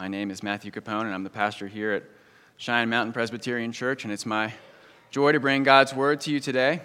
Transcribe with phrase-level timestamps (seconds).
[0.00, 2.04] My name is Matthew Capone, and I'm the pastor here at
[2.56, 4.54] Cheyenne Mountain Presbyterian Church, and it's my
[5.10, 6.80] joy to bring God's Word to you today.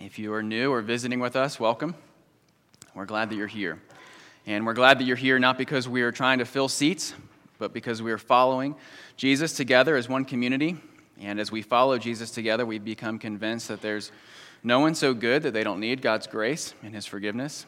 [0.00, 1.96] If you are new or visiting with us, welcome.
[2.94, 3.82] We're glad that you're here.
[4.46, 7.14] And we're glad that you're here not because we are trying to fill seats,
[7.58, 8.76] but because we are following
[9.16, 10.76] Jesus together as one community.
[11.20, 14.12] And as we follow Jesus together, we become convinced that there's
[14.62, 17.66] no one so good that they don't need God's grace and His forgiveness,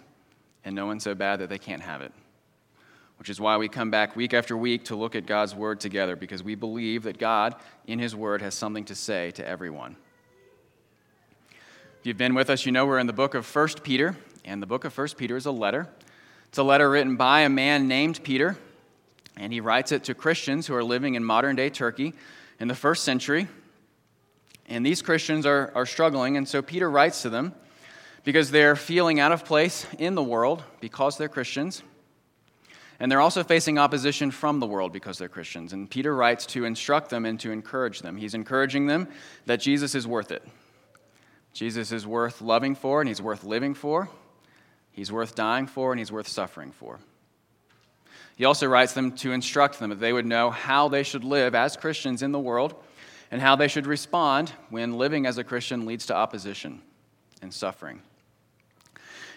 [0.65, 2.13] and no one so bad that they can't have it.
[3.23, 6.17] Which is why we come back week after week to look at God's Word together,
[6.17, 7.55] because we believe that God,
[7.87, 9.95] in His Word, has something to say to everyone.
[12.01, 14.61] If you've been with us, you know we're in the book of 1 Peter, and
[14.61, 15.87] the book of 1 Peter is a letter.
[16.49, 18.59] It's a letter written by a man named Peter,
[19.37, 22.15] and he writes it to Christians who are living in modern day Turkey
[22.59, 23.47] in the first century.
[24.67, 27.55] And these Christians are, are struggling, and so Peter writes to them
[28.25, 31.85] because they're feeling out of place in the world because they're Christians.
[33.03, 35.73] And they're also facing opposition from the world because they're Christians.
[35.73, 38.17] And Peter writes to instruct them and to encourage them.
[38.17, 39.09] He's encouraging them
[39.47, 40.47] that Jesus is worth it.
[41.53, 44.09] Jesus is worth loving for and he's worth living for.
[44.93, 47.01] He's worth dying for and he's worth suffering for.
[48.37, 51.57] He also writes them to instruct them that they would know how they should live
[51.57, 52.73] as Christians in the world
[53.33, 56.81] and how they should respond when living as a Christian leads to opposition
[57.43, 58.01] and suffering.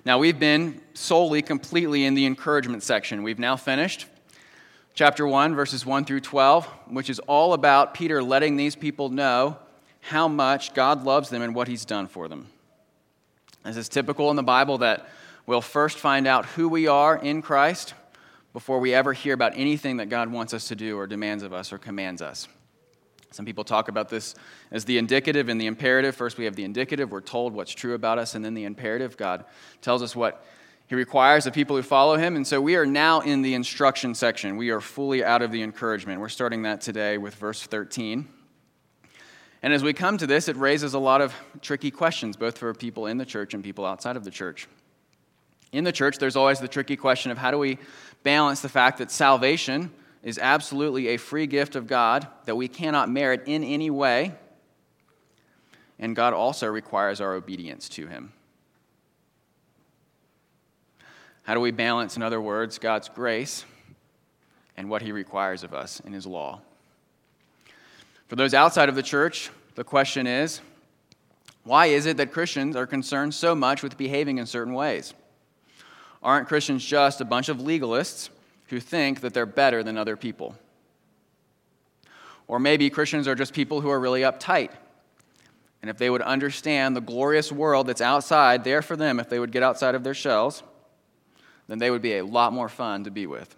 [0.05, 3.23] Now, we've been solely, completely in the encouragement section.
[3.23, 4.05] We've now finished
[4.93, 9.57] chapter 1, verses 1 through 12, which is all about Peter letting these people know
[10.01, 12.47] how much God loves them and what He's done for them.
[13.63, 15.09] This is typical in the Bible that
[15.47, 17.95] we'll first find out who we are in Christ
[18.53, 21.51] before we ever hear about anything that God wants us to do or demands of
[21.51, 22.47] us or commands us.
[23.35, 24.33] Some people talk about this
[24.71, 26.15] as the indicative and the imperative.
[26.15, 29.17] First, we have the indicative, we're told what's true about us, and then the imperative,
[29.17, 29.43] God
[29.81, 30.45] tells us what
[30.87, 32.37] He requires of people who follow Him.
[32.37, 34.55] And so we are now in the instruction section.
[34.55, 36.21] We are fully out of the encouragement.
[36.21, 38.25] We're starting that today with verse 13.
[39.61, 42.73] And as we come to this, it raises a lot of tricky questions, both for
[42.73, 44.69] people in the church and people outside of the church.
[45.73, 47.79] In the church, there's always the tricky question of how do we
[48.23, 49.91] balance the fact that salvation
[50.25, 54.33] is absolutely a free gift of God that we cannot merit in any way,
[55.99, 58.33] and God also requires our obedience to Him.
[61.43, 63.65] How do we balance, in other words, God's grace
[64.75, 66.59] and what He requires of us in His law?
[68.27, 70.59] For those outside of the church, the question is
[71.63, 75.13] why is it that Christians are concerned so much with behaving in certain ways?
[76.23, 78.29] Aren't Christians just a bunch of legalists
[78.67, 80.55] who think that they're better than other people?
[82.47, 84.69] Or maybe Christians are just people who are really uptight.
[85.81, 89.39] And if they would understand the glorious world that's outside there for them, if they
[89.39, 90.63] would get outside of their shells,
[91.67, 93.55] then they would be a lot more fun to be with.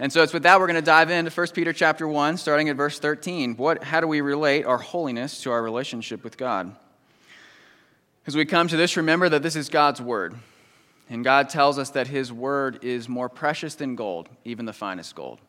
[0.00, 2.68] And so it's with that we're going to dive into 1 Peter chapter 1, starting
[2.68, 3.56] at verse 13.
[3.56, 6.76] What, how do we relate our holiness to our relationship with God?
[8.24, 10.34] As we come to this, remember that this is God's word.
[11.10, 15.14] And God tells us that his word is more precious than gold, even the finest
[15.14, 15.40] gold.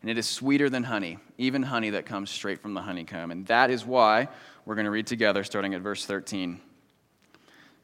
[0.00, 3.30] And it is sweeter than honey, even honey that comes straight from the honeycomb.
[3.30, 4.28] And that is why
[4.64, 6.60] we're going to read together, starting at verse 13.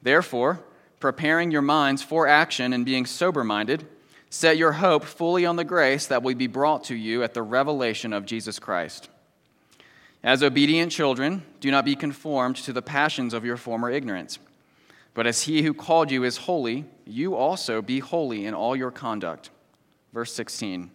[0.02, 0.60] Therefore,
[1.00, 3.86] preparing your minds for action and being sober minded,
[4.30, 7.42] Set your hope fully on the grace that will be brought to you at the
[7.42, 9.08] revelation of Jesus Christ.
[10.22, 14.38] As obedient children, do not be conformed to the passions of your former ignorance.
[15.18, 18.92] But as he who called you is holy, you also be holy in all your
[18.92, 19.50] conduct.
[20.12, 20.92] Verse 16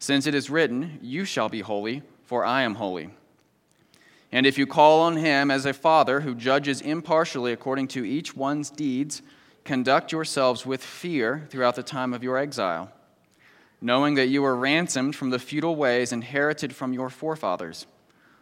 [0.00, 3.10] Since it is written, You shall be holy, for I am holy.
[4.32, 8.34] And if you call on him as a father who judges impartially according to each
[8.34, 9.22] one's deeds,
[9.64, 12.90] conduct yourselves with fear throughout the time of your exile,
[13.80, 17.86] knowing that you were ransomed from the futile ways inherited from your forefathers,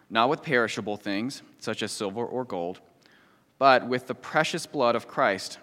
[0.09, 2.81] not with perishable things, such as silver or gold,
[3.61, 5.59] but with the precious blood of Christ,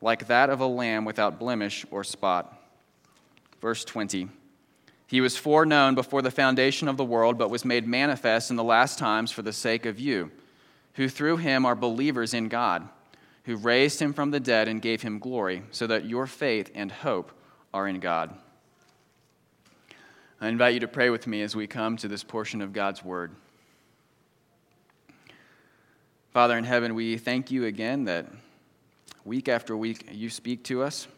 [0.00, 2.56] like that of a lamb without blemish or spot.
[3.60, 4.28] Verse 20.
[5.08, 8.62] He was foreknown before the foundation of the world, but was made manifest in the
[8.62, 10.30] last times for the sake of you,
[10.94, 12.88] who through him are believers in God
[13.46, 16.92] who raised him from the dead and gave him glory, so that your faith and
[16.92, 17.32] hope
[17.74, 18.32] are in God.
[20.40, 23.04] I invite you to pray with me as we come to this portion of God's
[23.04, 23.32] Word.
[26.32, 28.24] Father in heaven, we thank you again that
[29.24, 31.08] week after week you speak to us.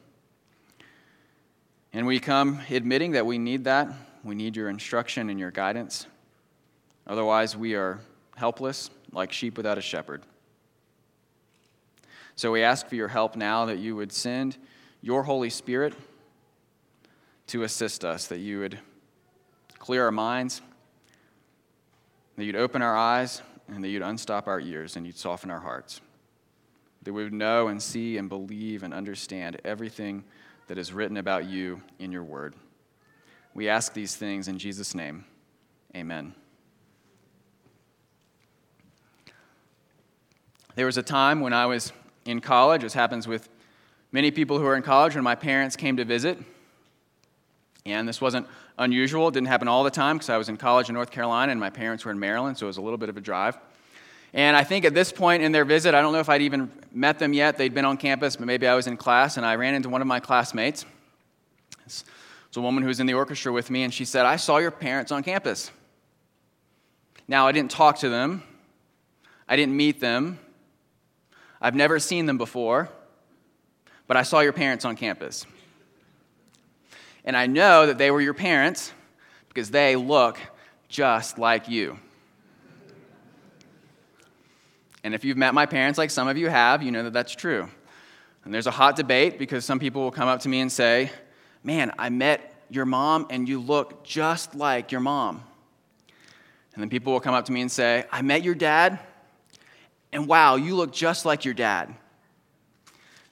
[1.93, 3.93] And we come admitting that we need that.
[4.25, 6.07] We need your instruction and your guidance.
[7.07, 8.01] Otherwise, we are
[8.37, 10.23] helpless, like sheep without a shepherd.
[12.35, 14.57] So we ask for your help now that you would send
[15.03, 15.93] your Holy Spirit
[17.49, 18.79] to assist us, that you would
[19.79, 20.63] clear our minds,
[22.39, 23.43] that you'd open our eyes,
[23.75, 26.01] and that you'd unstop our ears and you'd soften our hearts.
[27.03, 30.25] That we would know and see and believe and understand everything
[30.69, 32.55] that is written about you in your word.
[33.55, 35.25] We ask these things in Jesus' name.
[35.95, 36.35] Amen.
[40.75, 41.93] There was a time when I was
[42.25, 43.49] in college, as happens with
[44.11, 46.39] many people who are in college, when my parents came to visit.
[47.85, 48.47] And this wasn't
[48.83, 49.29] unusual.
[49.29, 51.61] It didn't happen all the time because I was in college in North Carolina and
[51.61, 53.57] my parents were in Maryland, so it was a little bit of a drive.
[54.35, 56.71] And I think at this point in their visit, I don't know if I'd even
[56.91, 57.59] met them yet.
[57.59, 60.01] They'd been on campus, but maybe I was in class, and I ran into one
[60.01, 60.87] of my classmates.
[61.85, 62.05] It's
[62.57, 64.71] a woman who was in the orchestra with me, and she said, I saw your
[64.71, 65.71] parents on campus.
[67.29, 68.43] Now, I didn't talk to them,
[69.49, 70.39] I didn't meet them,
[71.61, 72.89] I've never seen them before,
[74.07, 75.47] but I saw your parents on campus.
[77.25, 78.93] And I know that they were your parents
[79.49, 80.39] because they look
[80.89, 81.99] just like you.
[85.05, 87.35] And if you've met my parents, like some of you have, you know that that's
[87.35, 87.69] true.
[88.45, 91.11] And there's a hot debate because some people will come up to me and say,
[91.65, 95.43] Man, I met your mom and you look just like your mom.
[96.75, 98.99] And then people will come up to me and say, I met your dad
[100.13, 101.95] and wow, you look just like your dad.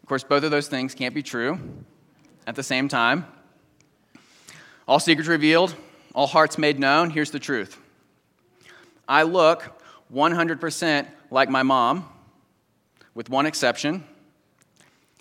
[0.03, 1.59] Of course, both of those things can't be true
[2.47, 3.27] at the same time.
[4.91, 5.73] All secrets revealed,
[6.17, 7.11] all hearts made known.
[7.11, 7.79] Here's the truth
[9.09, 9.81] I look
[10.13, 12.09] 100% like my mom,
[13.15, 14.03] with one exception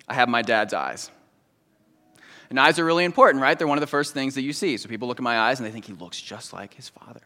[0.08, 1.08] I have my dad's eyes.
[2.48, 3.56] And eyes are really important, right?
[3.56, 4.76] They're one of the first things that you see.
[4.76, 7.20] So people look at my eyes and they think he looks just like his father.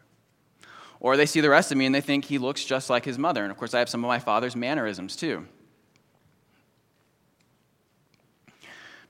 [0.99, 3.17] Or they see the rest of me and they think he looks just like his
[3.17, 3.41] mother.
[3.41, 5.47] And of course, I have some of my father's mannerisms too.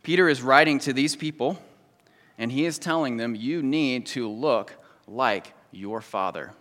[0.04, 1.60] Peter is writing to these people
[2.38, 4.74] and he is telling them, You need to look
[5.08, 6.54] like your father.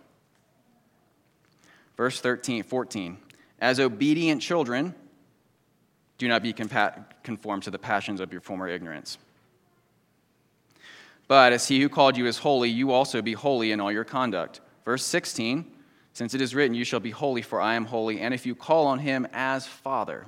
[1.97, 3.17] Verse 13, 14.
[3.59, 4.93] As obedient children,
[6.17, 9.17] do not be conformed to the passions of your former ignorance.
[11.27, 14.03] But as he who called you is holy, you also be holy in all your
[14.03, 14.61] conduct.
[14.83, 15.65] Verse 16,
[16.13, 18.55] since it is written, You shall be holy, for I am holy, and if you
[18.55, 20.27] call on him as Father.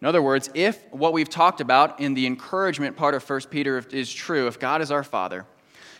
[0.00, 3.78] In other words, if what we've talked about in the encouragement part of 1 Peter
[3.90, 5.44] is true, if God is our Father,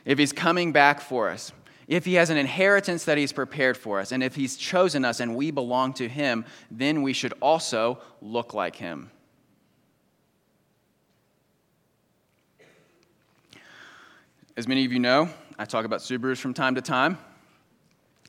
[0.05, 1.53] if He's coming back for us,
[1.87, 5.21] if He has an inheritance that He's prepared for us, and if He's chosen us
[5.21, 9.11] and we belong to Him, then we should also look like Him.
[14.57, 17.19] As many of you know, I talk about Subarus from time to time.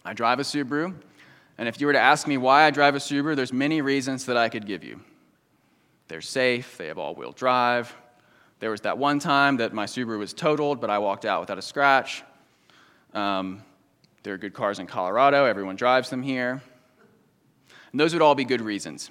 [0.03, 0.93] I drive a Subaru,
[1.57, 4.25] and if you were to ask me why I drive a Subaru, there's many reasons
[4.25, 4.99] that I could give you.
[6.11, 7.95] They're safe, they have all wheel drive.
[8.59, 11.57] There was that one time that my Subaru was totaled, but I walked out without
[11.57, 12.21] a scratch.
[13.13, 13.63] Um,
[14.23, 16.61] there are good cars in Colorado, everyone drives them here.
[17.93, 19.09] And those would all be good reasons.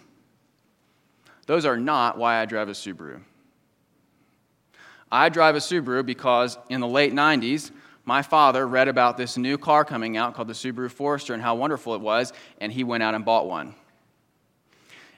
[1.46, 3.22] Those are not why I drive a Subaru.
[5.10, 7.70] I drive a Subaru because in the late 90s,
[8.04, 11.54] my father read about this new car coming out called the Subaru Forester and how
[11.54, 13.74] wonderful it was, and he went out and bought one.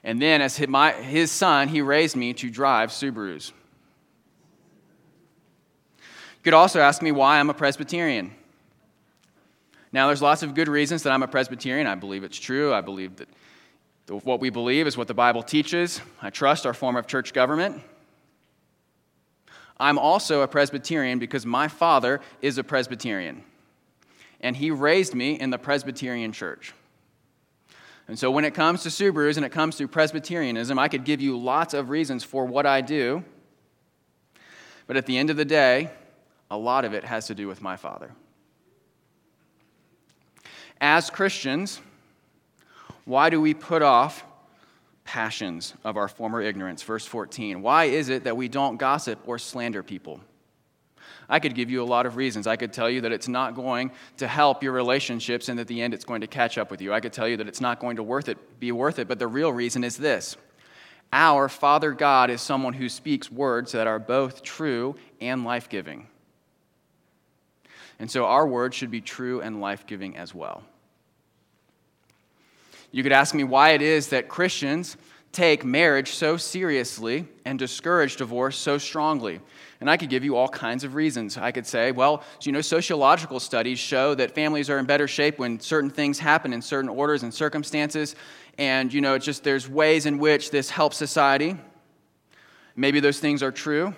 [0.03, 3.51] And then, as his son, he raised me to drive Subarus.
[5.99, 8.35] You could also ask me why I'm a Presbyterian.
[9.93, 11.87] Now, there's lots of good reasons that I'm a Presbyterian.
[11.87, 12.73] I believe it's true.
[12.73, 13.29] I believe that
[14.25, 16.01] what we believe is what the Bible teaches.
[16.21, 17.81] I trust our form of church government.
[19.77, 23.43] I'm also a Presbyterian because my father is a Presbyterian,
[24.41, 26.73] and he raised me in the Presbyterian church.
[28.07, 31.21] And so when it comes to Subarus and it comes to Presbyterianism, I could give
[31.21, 33.23] you lots of reasons for what I do.
[34.87, 35.89] But at the end of the day,
[36.51, 38.11] a lot of it has to do with my father.
[40.81, 41.79] As Christians,
[43.05, 44.25] why do we put off
[45.05, 46.83] passions of our former ignorance?
[46.83, 47.61] Verse 14.
[47.61, 50.19] Why is it that we don't gossip or slander people?
[51.29, 52.47] I could give you a lot of reasons.
[52.47, 55.81] I could tell you that it's not going to help your relationships and at the
[55.81, 56.93] end it's going to catch up with you.
[56.93, 59.19] I could tell you that it's not going to worth it, be worth it, but
[59.19, 60.35] the real reason is this.
[61.11, 66.07] Our Father God is someone who speaks words that are both true and life giving.
[67.99, 70.63] And so our words should be true and life giving as well.
[72.91, 74.97] You could ask me why it is that Christians
[75.33, 79.41] take marriage so seriously and discourage divorce so strongly.
[79.81, 81.37] And I could give you all kinds of reasons.
[81.37, 85.39] I could say, well, you know, sociological studies show that families are in better shape
[85.39, 88.15] when certain things happen in certain orders and circumstances.
[88.59, 91.57] And, you know, it's just there's ways in which this helps society.
[92.75, 93.93] Maybe those things are true.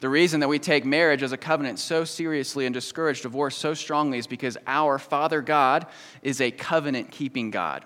[0.00, 3.72] The reason that we take marriage as a covenant so seriously and discourage divorce so
[3.72, 5.86] strongly is because our Father God
[6.22, 7.84] is a covenant keeping God.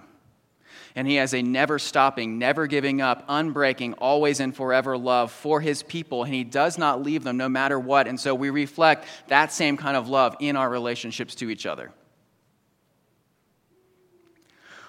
[0.97, 5.61] And He has a never stopping, never giving up, unbreaking, always and forever love for
[5.61, 6.25] His people.
[6.25, 8.09] And He does not leave them no matter what.
[8.09, 11.93] And so we reflect that same kind of love in our relationships to each other.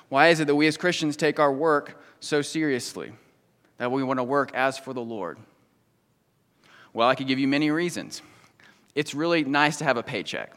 [0.10, 3.12] Why is it that we as Christians take our work so seriously?
[3.78, 5.38] That we want to work as for the Lord?
[6.94, 8.22] Well, I could give you many reasons.
[8.96, 10.56] It's really nice to have a paycheck,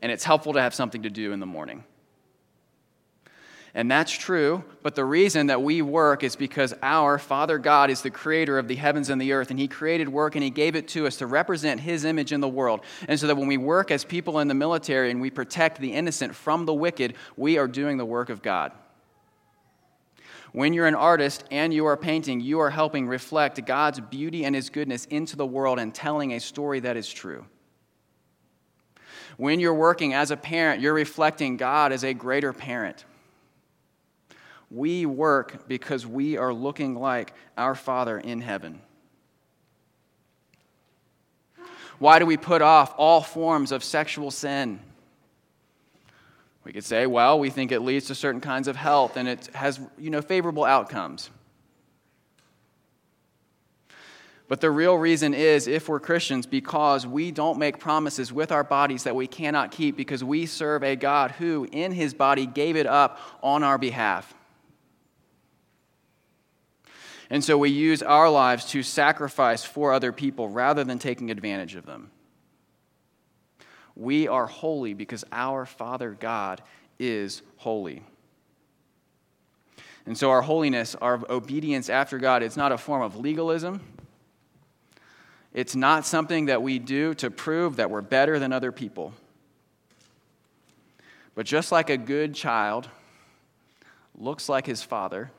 [0.00, 1.84] and it's helpful to have something to do in the morning.
[3.74, 8.02] And that's true, but the reason that we work is because our Father God is
[8.02, 10.76] the creator of the heavens and the earth, and He created work and He gave
[10.76, 12.82] it to us to represent His image in the world.
[13.08, 15.94] And so that when we work as people in the military and we protect the
[15.94, 18.72] innocent from the wicked, we are doing the work of God.
[20.52, 24.54] When you're an artist and you are painting, you are helping reflect God's beauty and
[24.54, 27.46] His goodness into the world and telling a story that is true.
[29.38, 33.06] When you're working as a parent, you're reflecting God as a greater parent.
[34.72, 38.80] We work because we are looking like our Father in heaven.
[41.98, 44.80] Why do we put off all forms of sexual sin?
[46.64, 49.50] We could say, well, we think it leads to certain kinds of health and it
[49.54, 51.28] has, you know, favorable outcomes.
[54.48, 58.64] But the real reason is, if we're Christians, because we don't make promises with our
[58.64, 62.76] bodies that we cannot keep because we serve a God who, in his body, gave
[62.76, 64.34] it up on our behalf.
[67.32, 71.76] And so we use our lives to sacrifice for other people rather than taking advantage
[71.76, 72.10] of them.
[73.96, 76.60] We are holy because our Father God
[76.98, 78.02] is holy.
[80.04, 83.80] And so our holiness, our obedience after God, it's not a form of legalism.
[85.54, 89.14] It's not something that we do to prove that we're better than other people.
[91.34, 92.90] But just like a good child
[94.14, 95.30] looks like his father,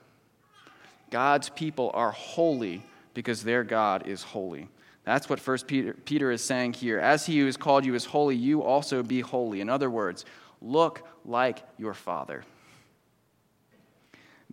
[1.14, 2.82] God's people are holy
[3.14, 4.68] because their God is holy.
[5.04, 6.98] That's what First Peter, Peter is saying here.
[6.98, 9.62] As he who has called you is holy, you also be holy.
[9.62, 10.26] In other words,
[10.60, 12.44] look like your Father.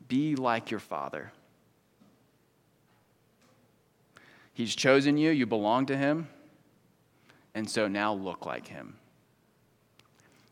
[0.06, 1.32] Be like your Father.
[4.52, 6.28] He's chosen you, you belong to him,
[7.54, 8.98] and so now look like him.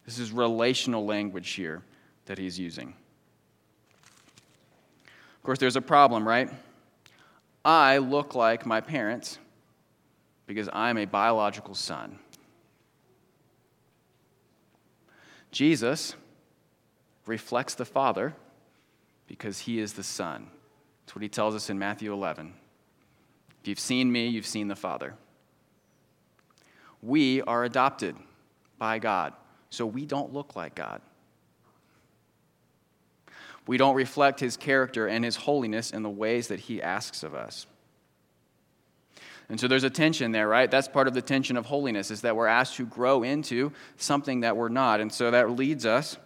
[0.06, 1.82] This is relational language here
[2.24, 2.94] that he's using.
[5.48, 6.50] Of course, there's a problem, right?
[7.64, 9.38] I look like my parents
[10.46, 12.18] because I'm a biological son.
[15.50, 16.16] Jesus
[17.24, 18.34] reflects the Father
[19.26, 20.48] because he is the Son.
[21.06, 22.52] That's what he tells us in Matthew 11.
[23.62, 25.14] If you've seen me, you've seen the Father.
[27.00, 28.16] We are adopted
[28.76, 29.32] by God,
[29.70, 31.00] so we don't look like God
[33.68, 37.34] we don't reflect his character and his holiness in the ways that he asks of
[37.34, 37.66] us.
[39.50, 40.70] And so there's a tension there, right?
[40.70, 44.40] That's part of the tension of holiness, is that we're asked to grow into something
[44.40, 45.00] that we're not.
[45.00, 46.16] And so that leads us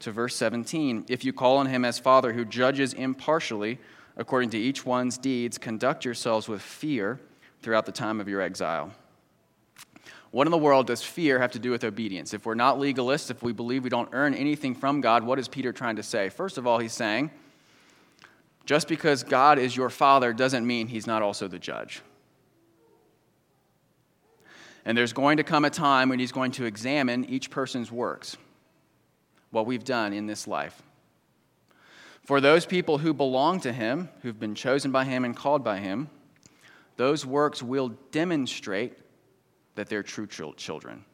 [0.00, 1.06] to verse 17.
[1.08, 3.78] If you call on him as Father who judges impartially
[4.18, 7.18] according to each one's deeds, conduct yourselves with fear
[7.62, 8.92] throughout the time of your exile.
[10.32, 12.32] What in the world does fear have to do with obedience?
[12.32, 15.46] If we're not legalists, if we believe we don't earn anything from God, what is
[15.46, 16.30] Peter trying to say?
[16.30, 17.30] First of all, he's saying,
[18.64, 22.00] just because God is your father doesn't mean he's not also the judge.
[24.86, 28.38] And there's going to come a time when he's going to examine each person's works,
[29.50, 30.82] what we've done in this life.
[32.24, 35.78] For those people who belong to him, who've been chosen by him and called by
[35.78, 36.08] him,
[36.96, 38.96] those works will demonstrate
[39.74, 41.04] that they're true children.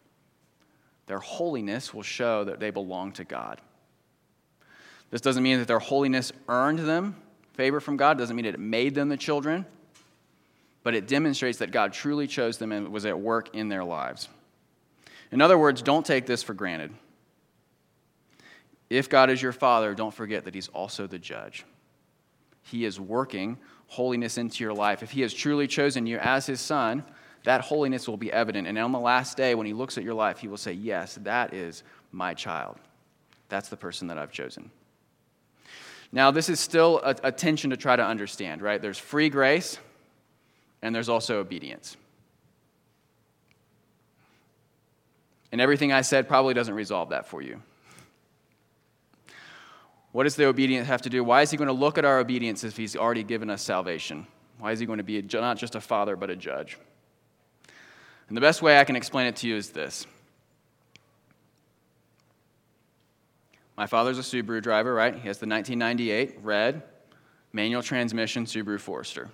[1.06, 3.60] Their holiness will show that they belong to God.
[5.10, 7.16] This doesn't mean that their holiness earned them
[7.58, 9.66] favor from God, it doesn't mean it made them the children,
[10.84, 14.28] but it demonstrates that God truly chose them and was at work in their lives.
[15.32, 16.94] In other words, don't take this for granted.
[18.88, 21.64] If God is your father, don't forget that he's also the judge.
[22.62, 25.02] He is working holiness into your life.
[25.02, 27.02] If he has truly chosen you as his son,
[27.44, 28.66] that holiness will be evident.
[28.66, 31.18] And on the last day, when he looks at your life, he will say, Yes,
[31.22, 32.76] that is my child.
[33.48, 34.70] That's the person that I've chosen.
[36.10, 38.80] Now, this is still a, a tension to try to understand, right?
[38.80, 39.78] There's free grace,
[40.80, 41.96] and there's also obedience.
[45.52, 47.62] And everything I said probably doesn't resolve that for you.
[50.12, 51.22] What does the obedience have to do?
[51.22, 54.26] Why is he going to look at our obedience if he's already given us salvation?
[54.58, 56.78] Why is he going to be not just a father, but a judge?
[58.28, 60.06] And the best way I can explain it to you is this
[63.76, 65.14] My father's a Subaru driver, right?
[65.14, 66.82] He has the 1998 red
[67.52, 69.30] manual transmission Subaru Forester.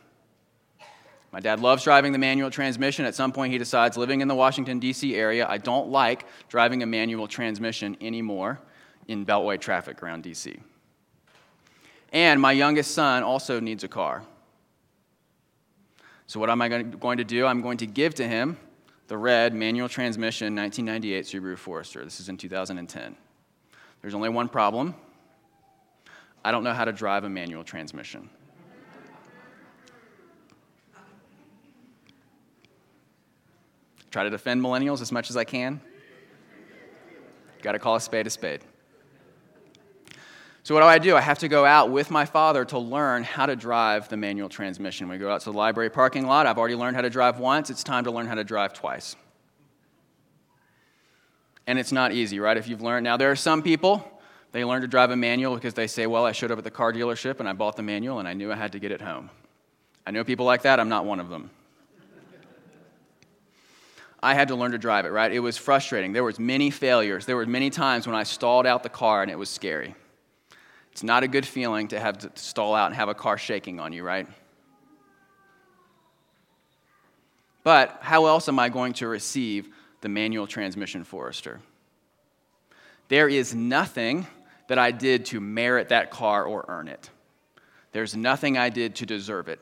[1.33, 3.07] My dad loves driving the manual transmission.
[3.07, 5.17] At some point, he decides, living in the Washington, D.C.
[5.17, 8.61] area, I don't like driving a manual transmission anymore
[9.09, 10.57] in Beltway traffic around D.C.
[12.13, 14.23] And my youngest son also needs a car.
[16.27, 17.47] So, what am I going to do?
[17.47, 18.59] I'm going to give to him
[19.06, 22.04] the red manual transmission 1998 Subaru Forester.
[22.04, 23.16] This is in 2010.
[24.00, 24.94] There's only one problem
[26.44, 28.28] I don't know how to drive a manual transmission.
[34.11, 35.80] Try to defend millennials as much as I can.
[37.62, 38.61] Got to call a spade a spade.
[40.64, 41.14] So, what do I do?
[41.14, 44.49] I have to go out with my father to learn how to drive the manual
[44.49, 45.09] transmission.
[45.09, 46.47] We go out to the library parking lot.
[46.47, 47.71] I've already learned how to drive once.
[47.71, 49.14] It's time to learn how to drive twice
[51.66, 52.56] and it's not easy, right?
[52.56, 53.04] If you've learned.
[53.04, 54.21] Now, there are some people,
[54.52, 56.71] they learn to drive a manual because they say, well, I showed up at the
[56.71, 59.00] car dealership and I bought the manual and I knew I had to get it
[59.00, 59.30] home.
[60.06, 60.78] I know people like that.
[60.78, 61.50] I'm not one of them.
[64.23, 65.30] I had to learn to drive it, right?
[65.30, 66.14] It was frustrating.
[66.14, 67.26] There was many failures.
[67.26, 69.94] There were many times when I stalled out the car and it was scary.
[70.95, 73.81] It's not a good feeling to have to stall out and have a car shaking
[73.81, 74.27] on you, right?
[77.63, 79.69] But how else am I going to receive
[80.05, 81.61] the manual transmission Forester.
[83.09, 84.27] There is nothing
[84.69, 87.09] that I did to merit that car or earn it.
[87.93, 89.61] There's nothing I did to deserve it.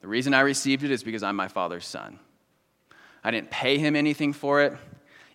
[0.00, 2.20] The reason I received it is because I'm my father's son.
[3.24, 4.76] I didn't pay him anything for it.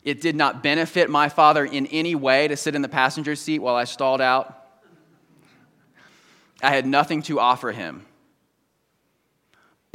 [0.04, 3.60] It did not benefit my father in any way to sit in the passenger seat
[3.60, 4.64] while I stalled out.
[6.62, 8.05] I had nothing to offer him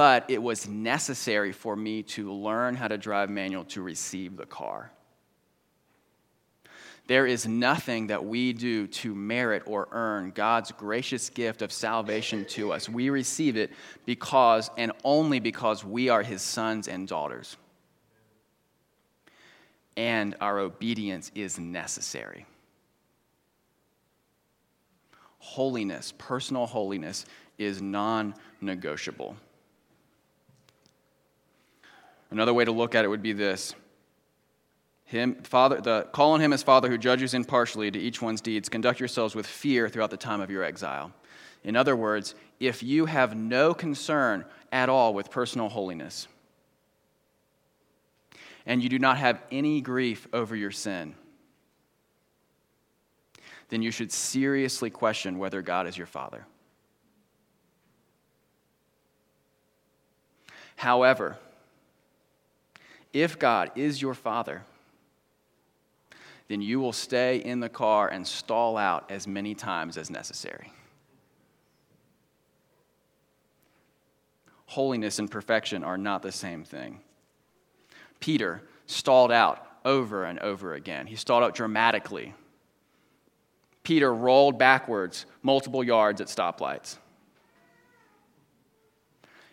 [0.00, 4.46] but it was necessary for me to learn how to drive manual to receive the
[4.46, 4.90] car.
[7.06, 12.46] There is nothing that we do to merit or earn God's gracious gift of salvation
[12.46, 12.88] to us.
[12.88, 13.72] We receive it
[14.06, 17.58] because and only because we are His sons and daughters.
[19.98, 22.46] And our obedience is necessary.
[25.50, 27.26] Holiness, personal holiness,
[27.58, 29.36] is non negotiable.
[32.30, 33.74] Another way to look at it would be this.
[35.06, 38.68] Him, father, the, call on him as Father who judges impartially to each one's deeds.
[38.68, 41.10] Conduct yourselves with fear throughout the time of your exile.
[41.64, 46.28] In other words, if you have no concern at all with personal holiness,
[48.66, 51.16] and you do not have any grief over your sin,
[53.70, 56.44] then you should seriously question whether God is your Father.
[60.76, 61.36] However,
[63.12, 64.62] if God is your father,
[66.48, 70.72] then you will stay in the car and stall out as many times as necessary.
[74.66, 77.00] Holiness and perfection are not the same thing.
[78.18, 81.06] Peter stalled out over and over again.
[81.06, 82.34] He stalled out dramatically.
[83.82, 86.96] Peter rolled backwards multiple yards at stoplights.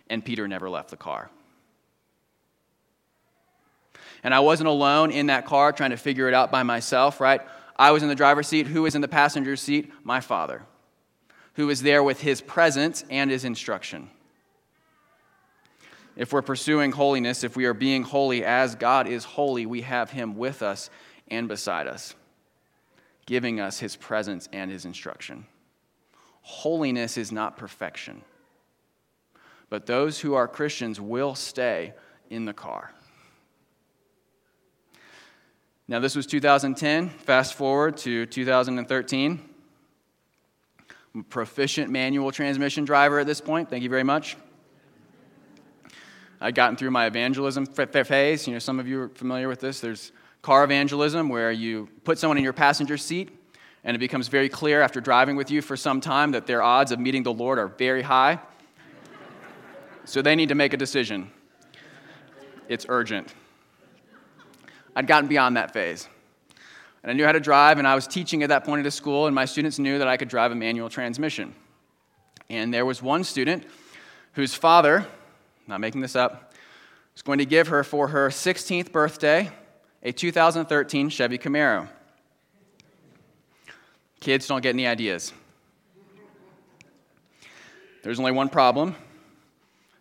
[0.10, 1.30] And Peter never left the car.
[4.24, 7.42] And I wasn't alone in that car trying to figure it out by myself, right?
[7.78, 8.68] I was in the driver's seat.
[8.68, 9.92] Who was in the passenger seat?
[10.04, 10.64] My father,
[11.54, 14.10] who was there with his presence and his instruction.
[16.16, 20.10] If we're pursuing holiness, if we are being holy as God is holy, we have
[20.10, 20.90] him with us
[21.28, 22.16] and beside us,
[23.28, 25.46] giving us his presence and his instruction.
[26.42, 28.24] Holiness is not perfection,
[29.70, 31.94] but those who are Christians will stay
[32.32, 32.94] in the car.
[35.90, 37.10] Now, this was 2010.
[37.10, 39.50] Fast forward to 2013.
[41.14, 43.70] I'm a proficient manual transmission driver at this point.
[43.70, 44.36] Thank you very much.
[46.40, 48.48] I'd gotten through my evangelism phase.
[48.48, 49.80] You know, some of you are familiar with this.
[49.80, 50.12] There's
[50.48, 53.38] car evangelism where you put someone in your passenger seat,
[53.84, 56.94] and it becomes very clear after driving with you for some time that their odds
[56.94, 58.40] of meeting the Lord are very high.
[60.06, 61.30] so they need to make a decision.
[62.70, 63.34] It's urgent.
[64.96, 66.08] I'd gotten beyond that phase.
[67.04, 68.92] And I knew how to drive, and I was teaching at that point at a
[68.92, 71.56] school, and my students knew that I could drive a manual transmission.
[72.50, 73.66] And there was one student
[74.32, 75.06] whose father,
[75.68, 76.54] not making this up,
[77.16, 79.52] was going to give her for her 16th birthday
[80.04, 81.88] a 2013 Chevy Camaro.
[84.20, 85.34] Kids don't get any ideas.
[88.04, 88.96] There's only one problem.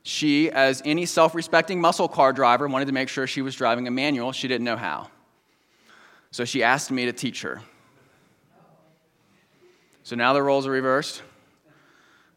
[0.03, 3.89] She, as any self respecting muscle car driver, wanted to make sure she was driving
[3.89, 4.33] a manual.
[4.33, 5.09] She didn't know how.
[6.31, 7.61] So she asked me to teach her.
[10.05, 11.23] So now the roles are reversed.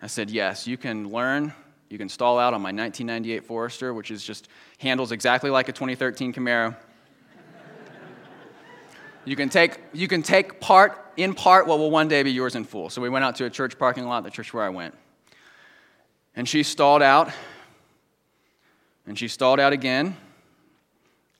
[0.01, 1.53] I said, Yes, you can learn.
[1.89, 4.47] You can stall out on my 1998 Forester, which is just
[4.79, 6.75] handles exactly like a 2013 Camaro.
[9.29, 12.55] You can take, you can take part, in part, what will one day be yours
[12.55, 12.89] in full.
[12.89, 14.95] So we went out to a church parking lot, the church where I went.
[16.35, 17.31] And she stalled out.
[19.05, 20.17] And she stalled out again.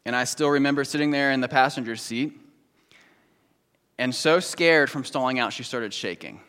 [0.06, 2.40] And I still remember sitting there in the passenger seat.
[3.98, 6.42] And so scared from stalling out, she started shaking.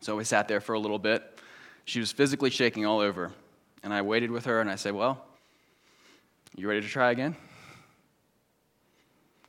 [0.00, 1.38] So we sat there for a little bit.
[1.84, 3.30] She was physically shaking all over.
[3.82, 5.22] And I waited with her and I said, Well,
[6.56, 7.36] you ready to try again?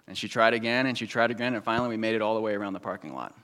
[0.08, 2.41] And she tried again and she tried again, and finally we made it all the
[2.41, 3.36] way around the parking lot.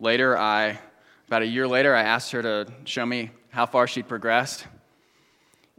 [0.00, 0.78] Later, I,
[1.26, 4.66] about a year later, I asked her to show me how far she'd progressed.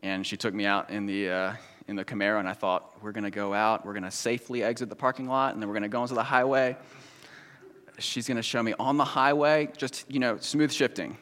[0.02, 1.54] And she took me out in the, uh,
[1.88, 4.64] in the Camaro, and I thought, we're going to go out, we're going to safely
[4.64, 6.76] exit the parking lot, and then we're going to go into the highway
[8.00, 11.18] she's going to show me on the highway, just, you know, smooth shifting.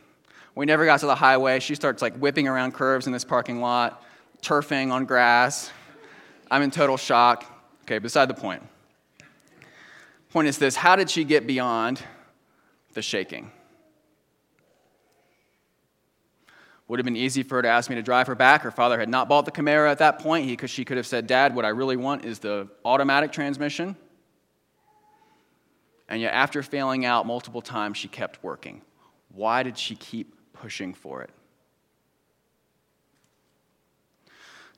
[0.55, 1.60] We never got to the highway.
[1.60, 4.03] She starts like whipping around curves in this parking lot,
[4.41, 5.71] turfing on grass.
[6.49, 7.45] I'm in total shock.
[7.83, 8.63] Okay, beside the point.
[10.31, 12.01] Point is this how did she get beyond
[12.93, 13.51] the shaking?
[16.88, 18.62] Would have been easy for her to ask me to drive her back.
[18.62, 21.27] Her father had not bought the Camaro at that point because she could have said,
[21.27, 23.97] Dad, what I really want is the automatic transmission.
[26.07, 28.81] And yet, after failing out multiple times, she kept working.
[29.33, 31.29] Why did she keep pushing for it?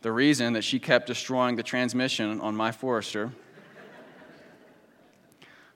[0.01, 3.31] The reason that she kept destroying the transmission on my Forester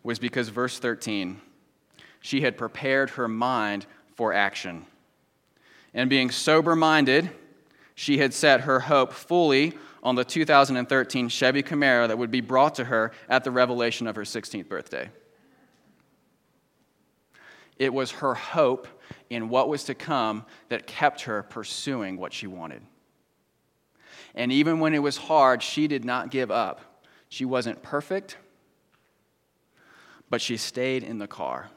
[0.02, 1.42] was because, verse 13,
[2.22, 4.86] she had prepared her mind for action.
[5.94, 7.30] And being sober minded,
[7.96, 12.76] she had set her hope fully on the 2013 Chevy Camaro that would be brought
[12.76, 15.10] to her at the revelation of her 16th birthday.
[17.78, 18.88] It was her hope
[19.30, 22.82] in what was to come that kept her pursuing what she wanted.
[24.36, 26.82] And even when it was hard, she did not give up.
[27.30, 28.38] She wasn't perfect,
[30.30, 31.70] but she stayed in the car.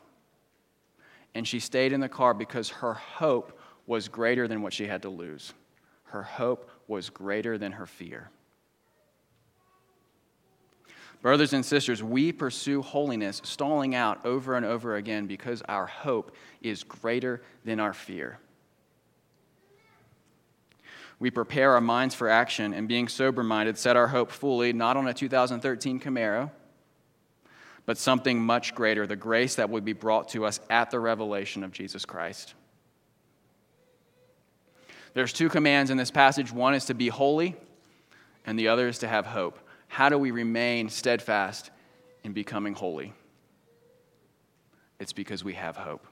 [1.34, 5.02] And she stayed in the car because her hope was greater than what she had
[5.02, 5.52] to lose.
[6.04, 8.30] Her hope was greater than her fear.
[11.22, 16.34] Brothers and sisters, we pursue holiness, stalling out over and over again because our hope
[16.62, 18.38] is greater than our fear.
[21.18, 24.96] We prepare our minds for action and, being sober minded, set our hope fully not
[24.96, 26.50] on a 2013 Camaro,
[27.86, 31.64] but something much greater the grace that would be brought to us at the revelation
[31.64, 32.54] of Jesus Christ.
[35.14, 37.56] There's two commands in this passage one is to be holy,
[38.44, 39.58] and the other is to have hope.
[39.88, 41.70] How do we remain steadfast
[42.24, 43.14] in becoming holy?
[45.00, 46.06] It's because we have hope.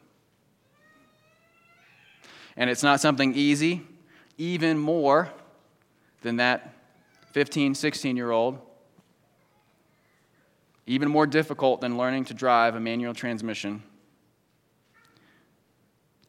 [2.57, 3.83] And it's not something easy,
[4.39, 5.31] even more
[6.23, 6.75] than that
[7.33, 8.59] 15, 16 year old,
[10.87, 13.83] even more difficult than learning to drive a manual transmission,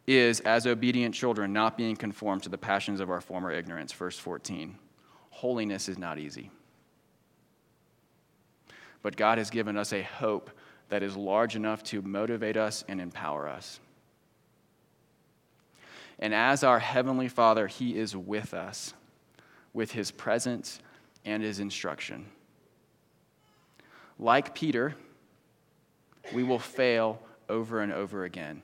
[0.07, 3.91] is as obedient children not being conformed to the passions of our former ignorance.
[3.91, 4.77] Verse 14.
[5.31, 6.51] Holiness is not easy.
[9.01, 10.51] But God has given us a hope
[10.89, 13.79] that is large enough to motivate us and empower us.
[16.19, 18.93] And as our Heavenly Father, He is with us
[19.73, 20.80] with His presence
[21.25, 22.25] and His instruction.
[24.17, 24.95] Like Peter,
[26.34, 28.63] we will fail over and over again.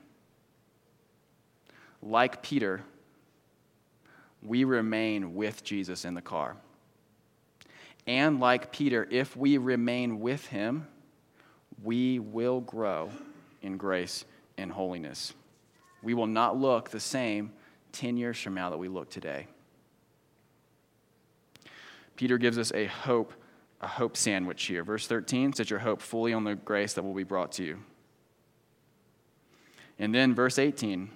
[2.02, 2.82] Like Peter,
[4.42, 6.56] we remain with Jesus in the car.
[8.08, 10.88] And like Peter, if we remain with him,
[11.84, 13.12] we will grow
[13.62, 14.26] in grace
[14.58, 15.34] and holiness.
[16.02, 17.52] We will not look the same
[17.94, 19.48] 10 years from now that we look today.
[22.16, 23.34] Peter gives us a hope,
[23.82, 24.84] a hope sandwich here.
[24.84, 27.80] Verse 13 set your hope fully on the grace that will be brought to you.
[30.00, 31.10] And then verse 18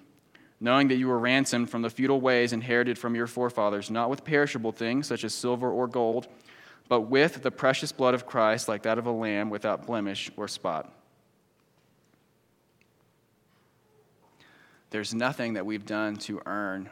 [0.61, 4.23] knowing that you were ransomed from the futile ways inherited from your forefathers, not with
[4.23, 6.29] perishable things such as silver or gold
[6.87, 10.47] but with the precious blood of Christ, like that of a lamb without blemish or
[10.47, 10.91] spot.
[14.95, 16.89] There's nothing that we've done to earn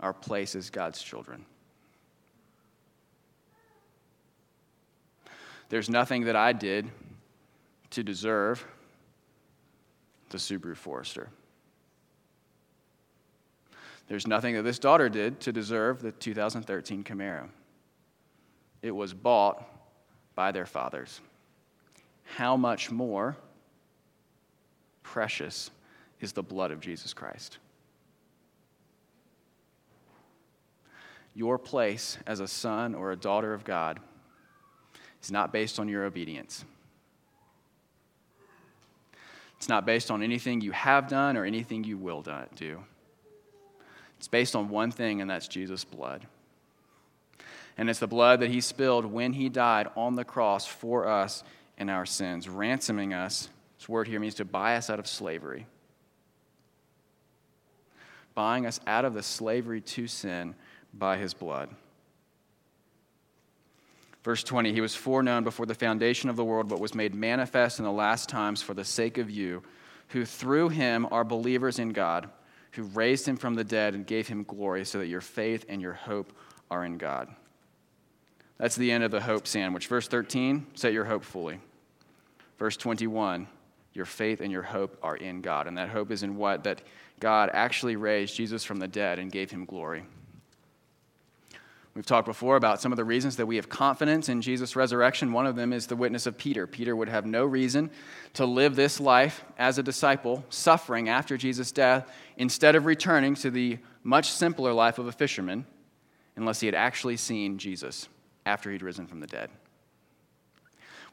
[0.00, 1.46] our place as God's children.
[5.68, 6.90] There's nothing that I did
[7.90, 8.66] to deserve
[10.30, 11.28] the Subaru Forester.
[14.08, 17.50] There's nothing that this daughter did to deserve the 2013 Camaro.
[18.82, 19.64] It was bought
[20.34, 21.20] by their fathers.
[22.24, 23.36] How much more
[25.04, 25.70] precious
[26.24, 27.58] is the blood of Jesus Christ?
[31.34, 34.00] Your place as a son or a daughter of God
[35.22, 36.64] is not based on your obedience.
[39.56, 42.22] It's not based on anything you have done or anything you will
[42.56, 42.84] do.
[44.18, 46.26] It's based on one thing, and that's Jesus' blood.
[47.76, 51.42] And it's the blood that he spilled when he died on the cross for us
[51.76, 53.48] and our sins, ransoming us.
[53.78, 55.66] This word here means to buy us out of slavery,
[58.34, 60.54] buying us out of the slavery to sin
[60.92, 61.70] by his blood.
[64.22, 67.78] Verse 20, he was foreknown before the foundation of the world, but was made manifest
[67.78, 69.62] in the last times for the sake of you,
[70.08, 72.30] who through him are believers in God,
[72.72, 75.82] who raised him from the dead and gave him glory, so that your faith and
[75.82, 76.32] your hope
[76.70, 77.28] are in God.
[78.56, 79.88] That's the end of the hope sandwich.
[79.88, 81.60] Verse 13, set your hope fully.
[82.58, 83.46] Verse 21,
[83.94, 85.66] your faith and your hope are in God.
[85.66, 86.64] And that hope is in what?
[86.64, 86.82] That
[87.20, 90.04] God actually raised Jesus from the dead and gave him glory.
[91.94, 95.32] We've talked before about some of the reasons that we have confidence in Jesus' resurrection.
[95.32, 96.66] One of them is the witness of Peter.
[96.66, 97.88] Peter would have no reason
[98.32, 103.50] to live this life as a disciple, suffering after Jesus' death, instead of returning to
[103.50, 105.66] the much simpler life of a fisherman,
[106.34, 108.08] unless he had actually seen Jesus
[108.44, 109.48] after he'd risen from the dead.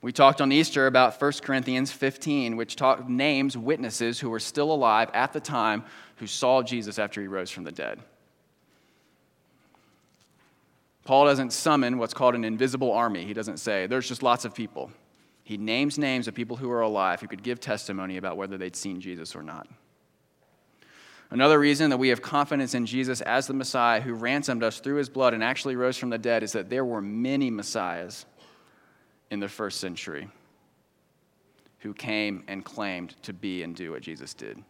[0.01, 4.71] We talked on Easter about 1 Corinthians 15, which talk, names witnesses who were still
[4.71, 5.83] alive at the time
[6.15, 7.99] who saw Jesus after he rose from the dead.
[11.03, 13.25] Paul doesn't summon what's called an invisible army.
[13.25, 14.91] He doesn't say, there's just lots of people.
[15.43, 18.75] He names names of people who are alive who could give testimony about whether they'd
[18.75, 19.67] seen Jesus or not.
[21.29, 24.97] Another reason that we have confidence in Jesus as the Messiah who ransomed us through
[24.97, 28.25] his blood and actually rose from the dead is that there were many Messiahs
[29.31, 30.27] in the first century
[31.79, 34.63] who came and claimed to be and do what Jesus did.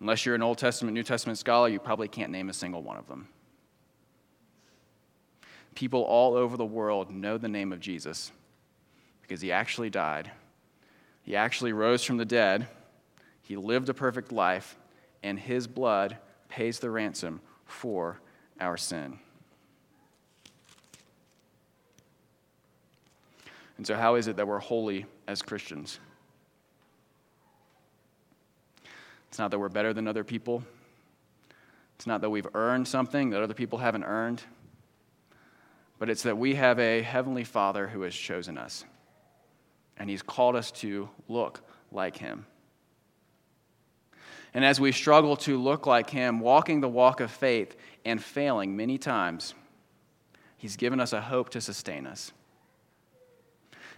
[0.00, 2.96] Unless you're an Old Testament, New Testament scholar, you probably can't name a single one
[2.96, 3.28] of them.
[5.76, 8.32] People all over the world know the name of Jesus
[9.20, 10.32] because he actually died.
[11.22, 12.66] He actually rose from the dead.
[13.42, 14.76] He lived a perfect life,
[15.22, 16.18] and his blood
[16.48, 18.20] pays the ransom for
[18.60, 19.20] our sin.
[23.82, 25.98] And so, how is it that we're holy as Christians?
[29.28, 30.62] It's not that we're better than other people.
[31.96, 34.42] It's not that we've earned something that other people haven't earned
[36.02, 38.84] but it's that we have a heavenly Father who has chosen us,
[39.96, 41.60] and He's called us to look
[41.92, 42.44] like Him.
[44.52, 48.76] And as we struggle to look like Him, walking the walk of faith and failing
[48.76, 49.54] many times,
[50.56, 52.32] He's given us a hope to sustain us.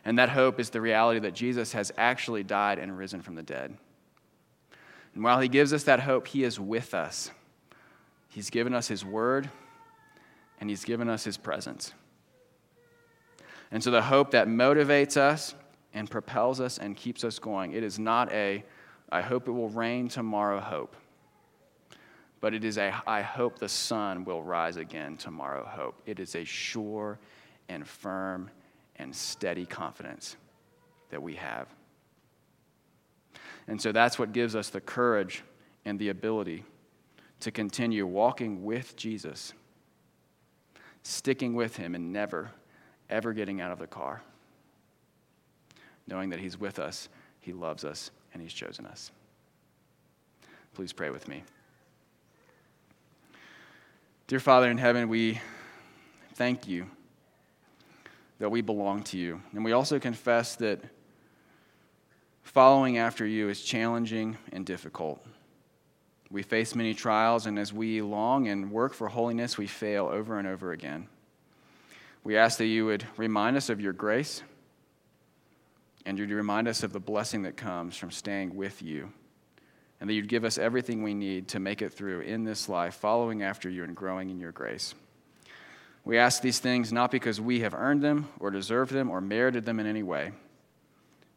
[0.05, 3.43] And that hope is the reality that Jesus has actually died and risen from the
[3.43, 3.77] dead.
[5.15, 7.31] And while He gives us that hope, He is with us.
[8.29, 9.49] He's given us His word
[10.61, 11.93] and He's given us His presence.
[13.71, 15.55] And so the hope that motivates us
[15.95, 18.65] and propels us and keeps us going, it is not a,
[19.11, 20.97] I hope it will rain tomorrow hope,
[22.41, 26.01] but it is a, I hope the sun will rise again tomorrow hope.
[26.05, 27.19] It is a sure
[27.69, 28.51] and firm
[28.97, 30.37] and steady confidence
[31.11, 31.69] that we have.
[33.67, 35.43] And so that's what gives us the courage
[35.85, 36.65] and the ability
[37.41, 39.55] to continue walking with Jesus
[41.05, 42.51] sticking with Him and never,
[43.09, 44.23] ever getting out of the car,
[46.09, 47.09] knowing that He's with us,
[47.41, 49.13] He loves us, and He's chosen us.
[50.75, 51.45] Please pray with me.
[54.27, 55.41] Dear Father in heaven, we
[56.35, 56.87] thank you
[58.39, 59.41] that we belong to you.
[59.53, 60.81] And we also confess that
[62.43, 65.25] following after you is challenging and difficult.
[66.31, 70.39] We face many trials, and as we long and work for holiness, we fail over
[70.39, 71.09] and over again.
[72.25, 74.43] We ask that you would remind us of your grace
[76.07, 79.11] and you'd remind us of the blessing that comes from staying with you,
[80.01, 82.95] and that you'd give us everything we need to make it through in this life,
[82.95, 84.95] following after you and growing in your grace.
[86.05, 89.65] We ask these things not because we have earned them or deserved them or merited
[89.65, 90.33] them in any way.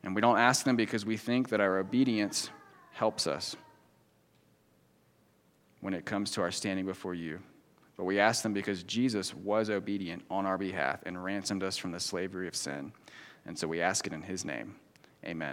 [0.04, 2.50] And we don't ask them because we think that our obedience
[2.92, 3.56] helps us
[5.80, 7.40] when it comes to our standing before you.
[7.96, 11.92] But we ask them because Jesus was obedient on our behalf and ransomed us from
[11.92, 12.92] the slavery of sin.
[13.46, 14.76] And so we ask it in his name.
[15.26, 15.46] Amen.